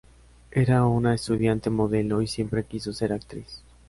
Era 0.49 0.83
una 0.87 1.13
estudiante 1.13 1.69
modelo 1.69 2.23
y 2.23 2.27
siempre 2.27 2.63
quiso 2.65 2.91
ser 2.91 3.13
actriz. 3.13 3.61